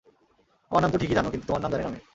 আমার 0.71 0.81
নাম 0.81 0.91
তো 0.91 0.97
ঠিকই 0.97 1.17
জানো 1.17 1.29
কিন্তু 1.31 1.45
তোমার 1.47 1.61
নাম 1.61 1.71
জানি 1.73 1.83
না 1.83 1.89
আমি। 1.91 2.01